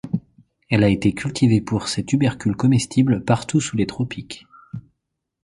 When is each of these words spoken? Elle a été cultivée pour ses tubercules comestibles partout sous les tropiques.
Elle 0.71 0.83
a 0.83 0.89
été 0.89 1.13
cultivée 1.13 1.61
pour 1.61 1.87
ses 1.87 2.03
tubercules 2.03 2.55
comestibles 2.55 3.23
partout 3.23 3.61
sous 3.61 3.77
les 3.77 3.85
tropiques. 3.85 4.47